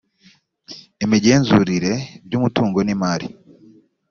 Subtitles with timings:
[1.03, 1.93] imigenzurire
[2.25, 3.27] by umutungo n imari